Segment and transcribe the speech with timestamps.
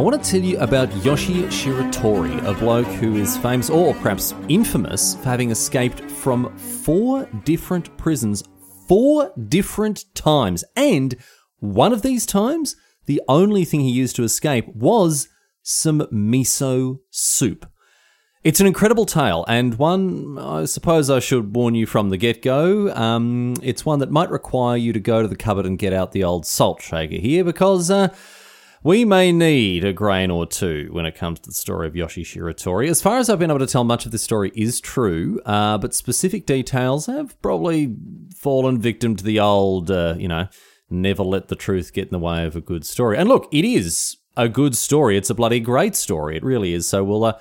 [0.00, 5.14] want to tell you about Yoshie Shiratori, a bloke who is famous, or perhaps infamous,
[5.16, 8.42] for having escaped from four different prisons
[8.90, 10.64] four different times.
[10.74, 11.14] And
[11.60, 12.74] one of these times,
[13.06, 15.28] the only thing he used to escape was
[15.62, 17.66] some miso soup.
[18.42, 22.42] It's an incredible tale, and one I suppose I should warn you from the get
[22.42, 22.92] go.
[22.92, 26.10] Um, it's one that might require you to go to the cupboard and get out
[26.10, 27.92] the old salt shaker here because.
[27.92, 28.08] Uh,
[28.82, 32.24] we may need a grain or two when it comes to the story of Yoshie
[32.24, 32.88] Shiratori.
[32.88, 35.76] As far as I've been able to tell, much of this story is true, uh,
[35.78, 37.94] but specific details have probably
[38.36, 40.48] fallen victim to the old, uh, you know,
[40.88, 43.18] never let the truth get in the way of a good story.
[43.18, 45.16] And look, it is a good story.
[45.16, 46.36] It's a bloody great story.
[46.36, 46.88] It really is.
[46.88, 47.24] So we'll.
[47.24, 47.38] Uh,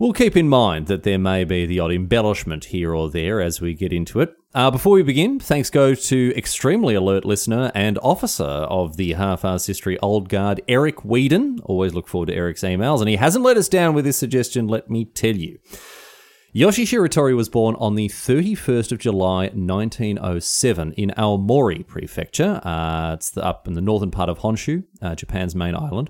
[0.00, 3.60] We'll keep in mind that there may be the odd embellishment here or there as
[3.60, 4.32] we get into it.
[4.54, 9.66] Uh, before we begin, thanks go to extremely alert listener and officer of the Half-Arsed
[9.66, 11.58] History Old Guard, Eric Whedon.
[11.64, 14.68] Always look forward to Eric's emails, and he hasn't let us down with this suggestion,
[14.68, 15.58] let me tell you.
[16.54, 22.60] Yoshie Shiratori was born on the 31st of July 1907 in Aomori Prefecture.
[22.64, 26.08] Uh, it's the, up in the northern part of Honshu, uh, Japan's main island.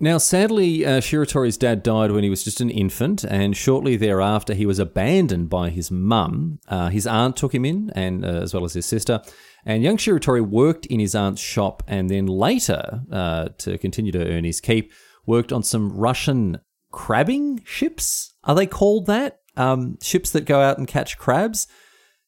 [0.00, 4.54] Now, sadly, uh, Shiratori's dad died when he was just an infant, and shortly thereafter,
[4.54, 6.60] he was abandoned by his mum.
[6.68, 9.20] Uh, his aunt took him in, and uh, as well as his sister.
[9.64, 14.24] And young Shiratori worked in his aunt's shop, and then later, uh, to continue to
[14.24, 14.92] earn his keep,
[15.26, 16.60] worked on some Russian
[16.92, 18.34] crabbing ships.
[18.44, 19.40] Are they called that?
[19.56, 21.66] Um, ships that go out and catch crabs.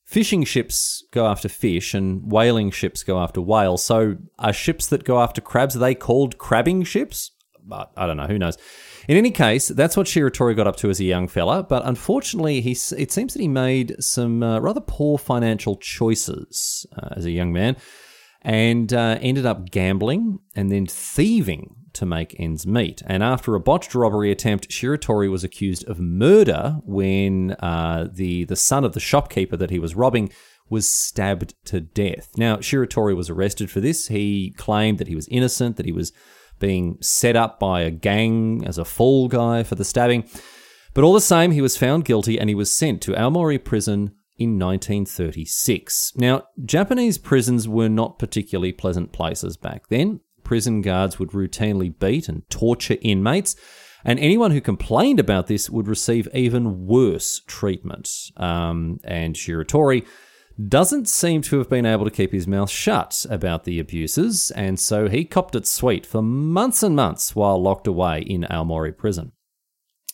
[0.05, 3.85] Fishing ships go after fish, and whaling ships go after whales.
[3.85, 7.31] So, are ships that go after crabs are they called crabbing ships?
[7.71, 8.27] But I don't know.
[8.27, 8.59] Who knows?
[9.09, 11.63] In any case, that's what Shiratori got up to as a young fella.
[11.63, 17.15] But unfortunately, he it seems that he made some uh, rather poor financial choices uh,
[17.17, 17.79] as a young man,
[18.43, 23.03] and uh, ended up gambling and then thieving to make ends meet.
[23.07, 28.57] And after a botched robbery attempt, Shiratori was accused of murder when uh, the the
[28.57, 30.31] son of the shopkeeper that he was robbing
[30.69, 32.31] was stabbed to death.
[32.37, 34.07] Now, Shiratori was arrested for this.
[34.07, 36.13] He claimed that he was innocent, that he was
[36.61, 40.29] being set up by a gang as a fall guy for the stabbing.
[40.95, 44.15] But all the same, he was found guilty and he was sent to Aomori prison
[44.37, 46.13] in 1936.
[46.17, 50.21] Now, Japanese prisons were not particularly pleasant places back then.
[50.45, 53.55] Prison guards would routinely beat and torture inmates,
[54.05, 58.11] and anyone who complained about this would receive even worse treatment.
[58.39, 60.07] Um, and Shiratori
[60.69, 64.79] doesn't seem to have been able to keep his mouth shut about the abuses, and
[64.79, 69.33] so he copped it sweet for months and months while locked away in Aomori prison.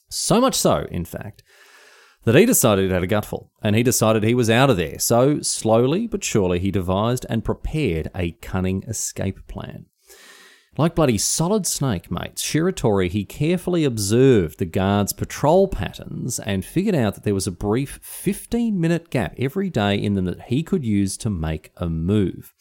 [0.08, 1.42] So much so, in fact,
[2.24, 4.98] that he decided he had a gutful, and he decided he was out of there.
[4.98, 9.86] So, slowly but surely, he devised and prepared a cunning escape plan.
[10.78, 16.94] Like bloody solid snake, mates, Shiratori, he carefully observed the guards' patrol patterns and figured
[16.94, 20.62] out that there was a brief 15 minute gap every day in them that he
[20.62, 22.52] could use to make a move.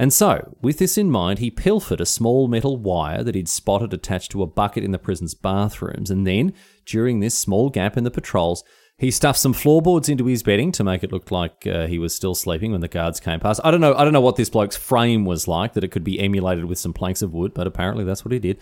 [0.00, 3.92] And so, with this in mind, he pilfered a small metal wire that he'd spotted
[3.92, 6.54] attached to a bucket in the prison's bathrooms, and then,
[6.86, 8.64] during this small gap in the patrols,
[8.98, 12.14] he stuffed some floorboards into his bedding to make it look like uh, he was
[12.14, 13.60] still sleeping when the guards came past.
[13.62, 13.94] I don't know.
[13.94, 16.78] I don't know what this bloke's frame was like that it could be emulated with
[16.78, 18.60] some planks of wood, but apparently that's what he did.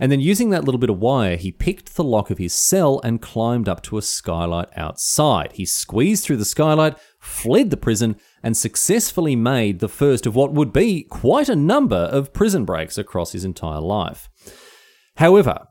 [0.00, 3.00] And then using that little bit of wire, he picked the lock of his cell
[3.04, 5.52] and climbed up to a skylight outside.
[5.52, 10.52] He squeezed through the skylight, fled the prison, and successfully made the first of what
[10.52, 14.28] would be quite a number of prison breaks across his entire life.
[15.16, 15.68] However,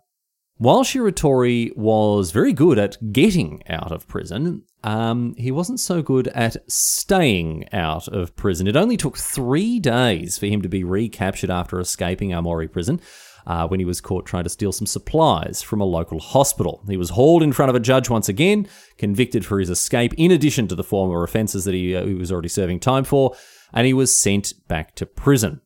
[0.63, 6.29] while Shiratori was very good at getting out of prison, um, he wasn't so good
[6.29, 8.65] at staying out of prison.
[8.65, 13.01] It only took three days for him to be recaptured after escaping Aomori prison.
[13.45, 16.81] Uh, when he was caught trying to steal some supplies from a local hospital.
[16.87, 20.31] He was hauled in front of a judge once again, convicted for his escape, in
[20.31, 23.35] addition to the former offences that he, uh, he was already serving time for,
[23.73, 25.59] and he was sent back to prison.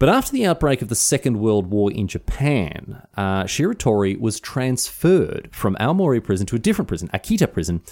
[0.00, 5.50] But after the outbreak of the Second World War in Japan, uh, Shiratori was transferred
[5.52, 7.82] from Aomori prison to a different prison, Akita prison,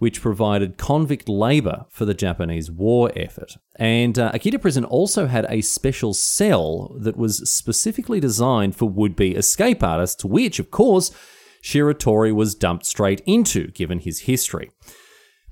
[0.00, 3.58] which provided convict labour for the Japanese war effort.
[3.76, 9.14] And uh, Akita prison also had a special cell that was specifically designed for would
[9.14, 11.12] be escape artists, which, of course,
[11.62, 14.72] Shiratori was dumped straight into, given his history.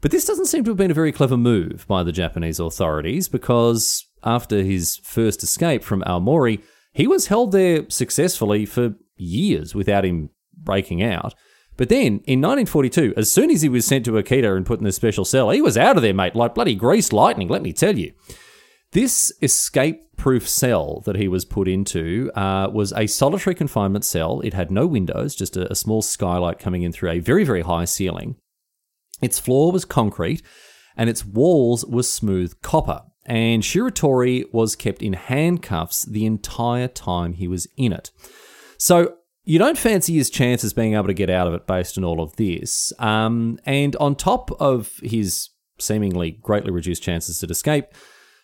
[0.01, 3.29] But this doesn't seem to have been a very clever move by the Japanese authorities
[3.29, 6.63] because after his first escape from Aomori,
[6.93, 11.35] he was held there successfully for years without him breaking out.
[11.77, 14.85] But then, in 1942, as soon as he was sent to Akita and put in
[14.85, 17.73] the special cell, he was out of there, mate, like bloody grease lightning, let me
[17.73, 18.13] tell you.
[18.93, 24.41] This escape proof cell that he was put into uh, was a solitary confinement cell.
[24.41, 27.63] It had no windows, just a, a small skylight coming in through a very, very
[27.63, 28.37] high ceiling.
[29.23, 30.43] Its floor was concrete
[30.97, 37.35] and its walls were smooth copper and Shiratori was kept in handcuffs the entire time
[37.35, 38.11] he was in it.
[38.79, 42.05] So you don't fancy his chances being able to get out of it based on
[42.05, 42.93] all of this.
[42.99, 47.87] Um, and on top of his seemingly greatly reduced chances to escape,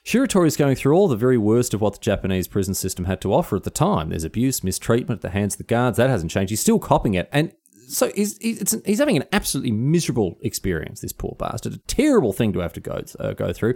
[0.04, 3.20] Shiratori is going through all the very worst of what the Japanese prison system had
[3.22, 4.10] to offer at the time.
[4.10, 5.96] There's abuse, mistreatment at the hands of the guards.
[5.96, 6.50] That hasn't changed.
[6.50, 7.28] He's still copping it.
[7.32, 7.52] And
[7.88, 11.74] so he's, he's having an absolutely miserable experience, this poor bastard.
[11.74, 13.74] A terrible thing to have to go, uh, go through.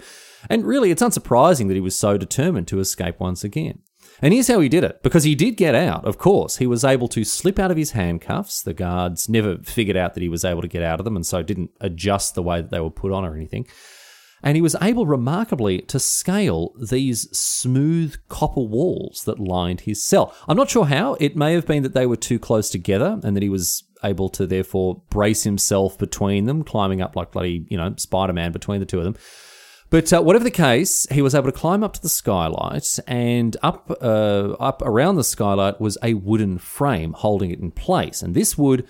[0.48, 3.80] And really, it's unsurprising that he was so determined to escape once again.
[4.22, 5.02] And here's how he did it.
[5.02, 6.56] Because he did get out, of course.
[6.56, 8.62] He was able to slip out of his handcuffs.
[8.62, 11.26] The guards never figured out that he was able to get out of them and
[11.26, 13.66] so didn't adjust the way that they were put on or anything.
[14.42, 20.34] And he was able, remarkably, to scale these smooth copper walls that lined his cell.
[20.48, 21.14] I'm not sure how.
[21.20, 24.30] It may have been that they were too close together and that he was able
[24.30, 28.80] to therefore brace himself between them, climbing up like bloody, you know, Spider Man between
[28.80, 29.16] the two of them.
[29.90, 33.56] But uh, whatever the case, he was able to climb up to the skylight, and
[33.60, 38.34] up uh, up around the skylight was a wooden frame holding it in place, and
[38.34, 38.86] this wood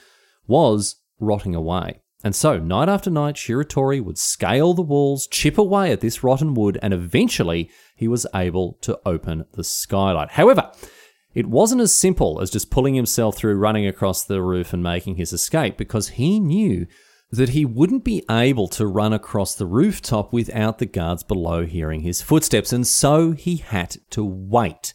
[0.46, 2.02] was rotting away.
[2.22, 6.54] And so, night after night, Shiratori would scale the walls, chip away at this rotten
[6.54, 10.32] wood, and eventually he was able to open the skylight.
[10.32, 10.70] However,
[11.32, 15.16] it wasn't as simple as just pulling himself through running across the roof and making
[15.16, 16.86] his escape because he knew
[17.30, 22.00] that he wouldn't be able to run across the rooftop without the guards below hearing
[22.00, 24.92] his footsteps, and so he had to wait.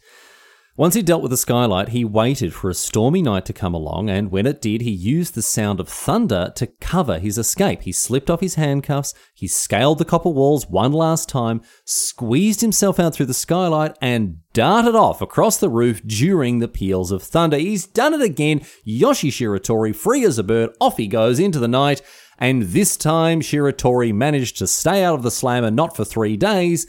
[0.78, 4.10] Once he dealt with the skylight, he waited for a stormy night to come along,
[4.10, 7.80] and when it did, he used the sound of thunder to cover his escape.
[7.80, 13.00] He slipped off his handcuffs, he scaled the copper walls one last time, squeezed himself
[13.00, 17.56] out through the skylight, and darted off across the roof during the peals of thunder.
[17.56, 18.60] He's done it again.
[18.86, 22.02] Yoshie Shiratori, free as a bird, off he goes into the night,
[22.38, 26.86] and this time Shiratori managed to stay out of the slammer not for three days,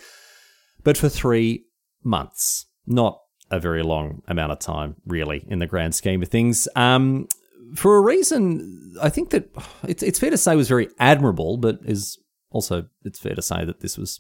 [0.84, 1.68] but for three
[2.04, 2.66] months.
[2.86, 3.20] Not
[3.52, 6.68] a very long amount of time, really, in the grand scheme of things.
[6.76, 7.28] Um,
[7.76, 9.50] for a reason, I think that
[9.88, 12.18] it's, it's fair to say was very admirable, but is
[12.52, 14.20] also it's fair to say that this was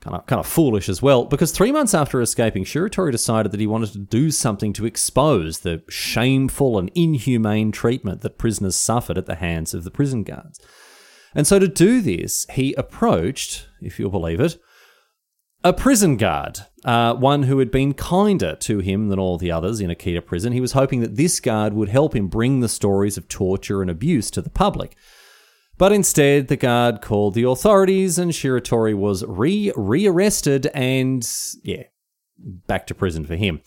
[0.00, 1.24] kind of kind of foolish as well.
[1.24, 5.60] Because three months after escaping, Shiratori decided that he wanted to do something to expose
[5.60, 10.60] the shameful and inhumane treatment that prisoners suffered at the hands of the prison guards.
[11.34, 14.58] And so to do this, he approached, if you'll believe it,
[15.62, 19.80] a prison guard, uh, one who had been kinder to him than all the others
[19.80, 20.52] in Akita prison.
[20.52, 23.90] He was hoping that this guard would help him bring the stories of torture and
[23.90, 24.96] abuse to the public.
[25.78, 31.26] But instead, the guard called the authorities, and Shiratori was re rearrested and,
[31.62, 31.84] yeah,
[32.38, 33.60] back to prison for him.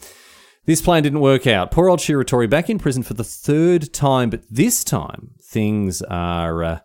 [0.65, 1.71] This plan didn't work out.
[1.71, 6.63] Poor old Shiratori back in prison for the third time, but this time things are.
[6.63, 6.79] Uh,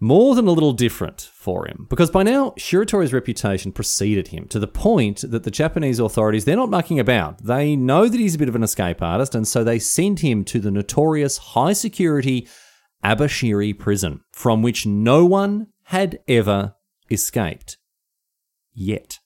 [0.00, 4.58] more than a little different for him because by now Shiratori's reputation preceded him to
[4.58, 7.44] the point that the Japanese authorities they're not mucking about.
[7.44, 10.42] They know that he's a bit of an escape artist and so they send him
[10.44, 12.48] to the notorious high security
[13.04, 16.74] Abashiri prison from which no one had ever
[17.10, 17.76] escaped
[18.72, 19.18] yet.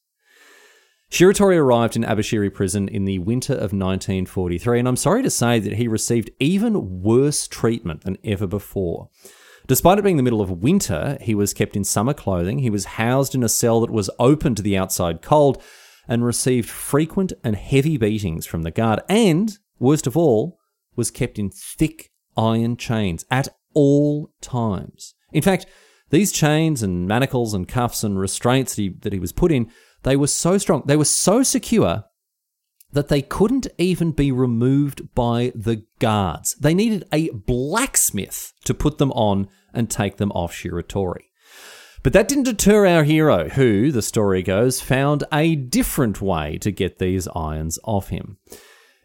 [1.10, 5.60] Shiratori arrived in Abashiri prison in the winter of 1943 and I'm sorry to say
[5.60, 9.10] that he received even worse treatment than ever before.
[9.66, 12.58] Despite it being the middle of winter, he was kept in summer clothing.
[12.58, 15.62] He was housed in a cell that was open to the outside cold
[16.06, 19.00] and received frequent and heavy beatings from the guard.
[19.08, 20.58] And worst of all,
[20.96, 25.14] was kept in thick iron chains at all times.
[25.32, 25.66] In fact,
[26.10, 29.70] these chains and manacles and cuffs and restraints that he, that he was put in,
[30.02, 32.04] they were so strong, they were so secure
[32.92, 36.54] that they couldn't even be removed by the guards.
[36.56, 41.30] They needed a blacksmith to put them on and take them off Shiratori.
[42.02, 46.70] But that didn't deter our hero, who, the story goes, found a different way to
[46.70, 48.36] get these irons off him.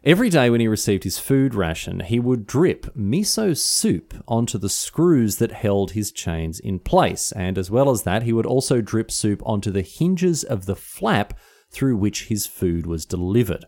[0.04, 4.68] Every day when he received his food ration, he would drip miso soup onto the
[4.68, 8.82] screws that held his chains in place, and as well as that, he would also
[8.82, 11.32] drip soup onto the hinges of the flap
[11.70, 13.64] through which his food was delivered.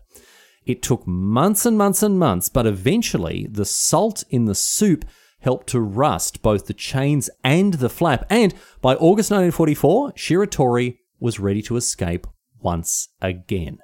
[0.65, 5.05] It took months and months and months, but eventually the salt in the soup
[5.39, 11.39] helped to rust both the chains and the flap, and by August 1944, Shiratori was
[11.39, 12.25] ready to escape
[12.61, 13.79] once again.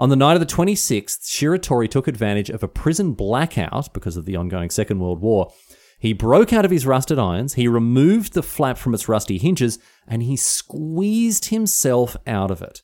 [0.00, 4.24] On the night of the 26th, Shiratori took advantage of a prison blackout because of
[4.24, 5.52] the ongoing Second World War.
[6.00, 9.78] He broke out of his rusted irons, he removed the flap from its rusty hinges,
[10.08, 12.82] and he squeezed himself out of it.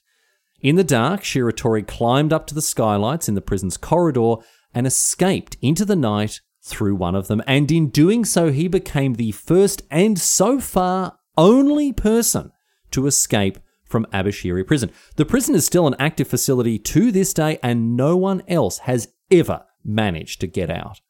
[0.61, 4.37] In the dark, Shiratori climbed up to the skylights in the prison's corridor
[4.75, 7.43] and escaped into the night through one of them.
[7.47, 12.53] And in doing so, he became the first and so far only person
[12.91, 14.91] to escape from Abashiri prison.
[15.17, 19.09] The prison is still an active facility to this day, and no one else has
[19.31, 21.01] ever managed to get out.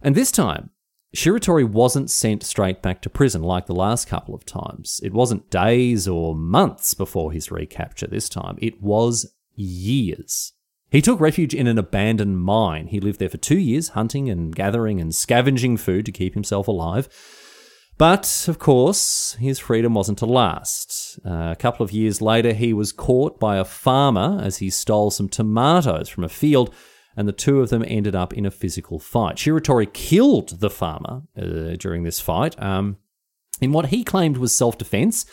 [0.00, 0.70] And this time,
[1.16, 5.00] Shiratori wasn't sent straight back to prison like the last couple of times.
[5.02, 10.52] It wasn't days or months before his recapture this time, it was years.
[10.90, 12.86] He took refuge in an abandoned mine.
[12.86, 16.66] He lived there for two years, hunting and gathering and scavenging food to keep himself
[16.66, 17.08] alive.
[17.98, 21.18] But, of course, his freedom wasn't to last.
[21.26, 25.10] Uh, a couple of years later, he was caught by a farmer as he stole
[25.10, 26.72] some tomatoes from a field,
[27.18, 29.34] and the two of them ended up in a physical fight.
[29.34, 32.96] Shiratori killed the farmer uh, during this fight um,
[33.60, 35.26] in what he claimed was self defense.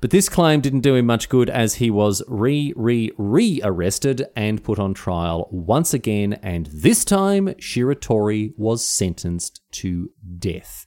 [0.00, 4.26] But this claim didn't do him much good as he was re, re, re arrested
[4.34, 10.86] and put on trial once again, and this time Shiratori was sentenced to death.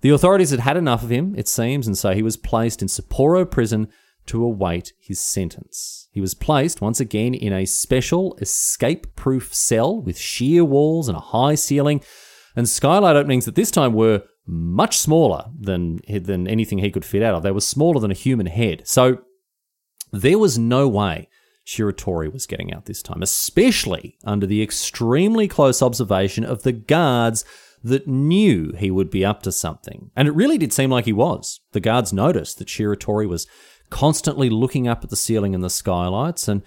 [0.00, 2.88] The authorities had had enough of him, it seems, and so he was placed in
[2.88, 3.88] Sapporo prison
[4.26, 6.08] to await his sentence.
[6.12, 11.16] He was placed once again in a special escape proof cell with sheer walls and
[11.16, 12.02] a high ceiling
[12.56, 17.22] and skylight openings that this time were much smaller than, than anything he could fit
[17.22, 17.42] out of.
[17.42, 18.86] They were smaller than a human head.
[18.86, 19.18] So
[20.12, 21.28] there was no way
[21.66, 27.44] Shiratori was getting out this time, especially under the extremely close observation of the guards
[27.82, 30.10] that knew he would be up to something.
[30.16, 31.60] And it really did seem like he was.
[31.72, 33.46] The guards noticed that Shiratori was
[33.90, 36.62] constantly looking up at the ceiling and the skylights, and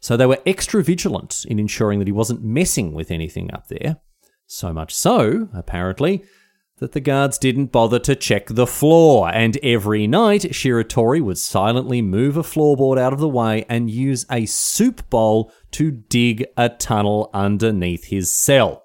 [0.00, 3.98] so they were extra vigilant in ensuring that he wasn't messing with anything up there.
[4.46, 6.24] So much so, apparently,
[6.78, 12.02] that the guards didn't bother to check the floor, and every night Shiratori would silently
[12.02, 16.68] move a floorboard out of the way and use a soup bowl to dig a
[16.68, 18.84] tunnel underneath his cell.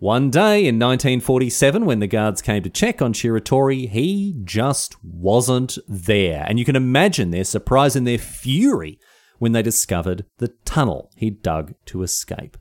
[0.00, 5.76] One day in 1947, when the guards came to check on Shiratori, he just wasn't
[5.86, 6.42] there.
[6.48, 8.98] And you can imagine their surprise and their fury
[9.40, 12.56] when they discovered the tunnel he'd dug to escape.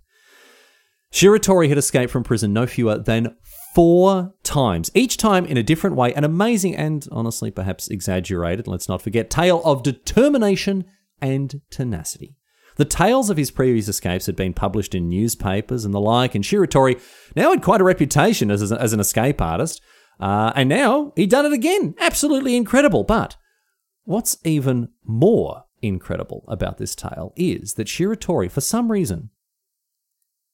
[1.13, 3.37] Shiratori had escaped from prison no fewer than
[3.73, 8.89] four times, each time in a different way, an amazing and honestly perhaps exaggerated, let's
[8.89, 10.83] not forget, tale of determination
[11.21, 12.35] and tenacity.
[12.79, 16.45] The tales of his previous escapes had been published in newspapers and the like, and
[16.45, 16.97] Shiratori
[17.35, 19.81] now had quite a reputation as, as an escape artist.
[20.17, 21.93] Uh, and now he'd done it again.
[21.99, 23.03] Absolutely incredible.
[23.03, 23.35] But
[24.05, 29.31] what's even more incredible about this tale is that Shiratori, for some reason,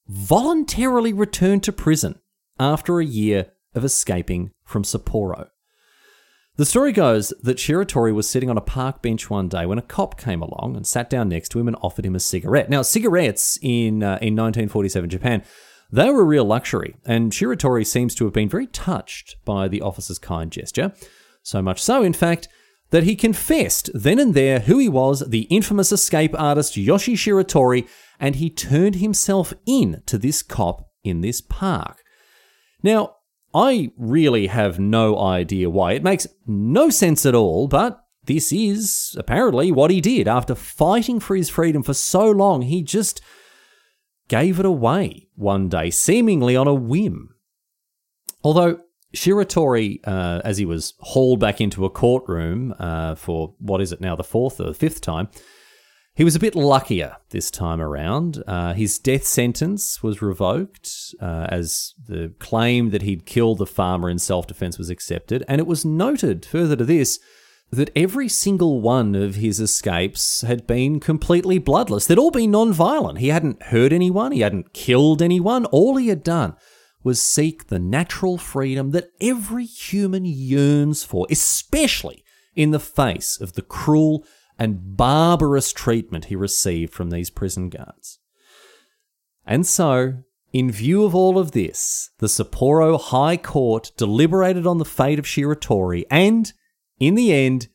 [0.08, 2.18] voluntarily returned to prison
[2.60, 5.50] after a year of escaping from Sapporo.
[6.58, 9.82] The story goes that Shiratori was sitting on a park bench one day when a
[9.82, 12.70] cop came along and sat down next to him and offered him a cigarette.
[12.70, 15.44] Now, cigarettes in uh, in 1947 Japan,
[15.92, 19.82] they were a real luxury, and Shiratori seems to have been very touched by the
[19.82, 20.94] officer's kind gesture.
[21.44, 22.48] So much so, in fact,
[22.92, 27.86] that he confessed then and there who he was, the infamous escape artist Yoshie Shiratori,
[28.18, 32.02] and he turned himself in to this cop in this park.
[32.82, 33.15] Now,
[33.56, 35.94] I really have no idea why.
[35.94, 40.28] It makes no sense at all, but this is apparently what he did.
[40.28, 43.22] After fighting for his freedom for so long, he just
[44.28, 47.30] gave it away one day, seemingly on a whim.
[48.44, 48.82] Although
[49.16, 54.02] Shiratori, uh, as he was hauled back into a courtroom uh, for what is it
[54.02, 55.30] now, the fourth or fifth time,
[56.16, 58.42] He was a bit luckier this time around.
[58.48, 64.10] Uh, his death sentence was revoked uh, as the claim that he'd killed the farmer
[64.10, 65.44] in self defense was accepted.
[65.50, 67.20] And it was noted, further to this,
[67.70, 72.08] that every single one of his escapes had been completely bloodless.
[72.08, 73.20] They'd all been non violent.
[73.20, 75.66] He hadn't hurt anyone, he hadn't killed anyone.
[75.66, 76.56] All he had done
[77.04, 82.24] was seek the natural freedom that every human yearns for, especially
[82.56, 84.26] in the face of the cruel
[84.58, 88.20] and barbarous treatment he received from these prison guards.
[89.46, 94.86] And so, in view of all of this, the Sapporo High Court deliberated on the
[94.86, 96.52] fate of Shiratori and,
[97.00, 97.68] in the end,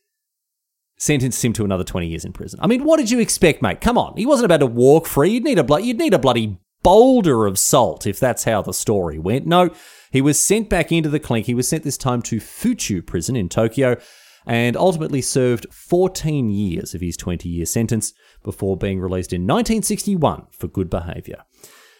[0.97, 2.59] sentenced him to another 20 years in prison.
[2.61, 3.81] I mean, what did you expect, mate?
[3.81, 4.15] Come on.
[4.17, 5.31] He wasn't about to walk free.
[5.31, 8.73] You'd need a, blo- you'd need a bloody boulder of salt if that's how the
[8.73, 9.45] story went.
[9.45, 9.69] No,
[10.11, 11.45] he was sent back into the clink.
[11.45, 13.97] He was sent this time to Fuchu prison in Tokyo
[14.45, 20.47] and ultimately served 14 years of his 20 year sentence before being released in 1961
[20.51, 21.43] for good behaviour.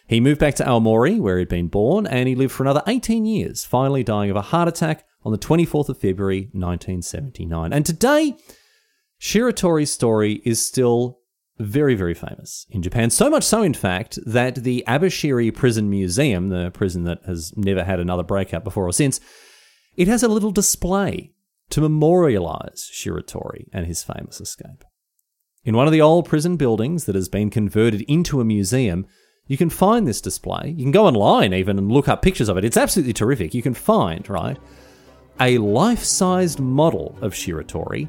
[0.06, 3.24] He moved back to Aomori, where he'd been born, and he lived for another 18
[3.24, 7.72] years, finally dying of a heart attack on the 24th of February 1979.
[7.72, 8.36] And today,
[9.20, 11.20] Shiratori's story is still
[11.58, 13.10] very, very famous in Japan.
[13.10, 17.84] So much so, in fact, that the Abashiri Prison Museum, the prison that has never
[17.84, 19.20] had another breakout before or since,
[19.96, 21.32] it has a little display
[21.72, 24.84] to memorialize Shiratori and his famous escape.
[25.64, 29.06] In one of the old prison buildings that has been converted into a museum,
[29.46, 30.74] you can find this display.
[30.76, 32.64] You can go online even and look up pictures of it.
[32.64, 33.54] It's absolutely terrific.
[33.54, 34.58] You can find, right,
[35.40, 38.08] a life sized model of Shiratori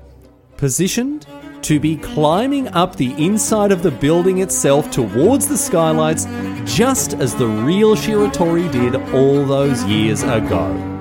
[0.57, 1.25] positioned
[1.61, 6.25] to be climbing up the inside of the building itself towards the skylights,
[6.65, 10.92] just as the real Shiratori did all those years ago.